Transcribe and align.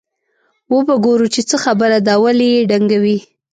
وبه 0.73 0.95
ګورو 1.05 1.27
چې 1.33 1.41
څه 1.49 1.55
خبره 1.63 1.97
ده 2.07 2.13
ولې 2.23 2.47
یې 2.53 2.61
ډنګوي. 2.69 3.17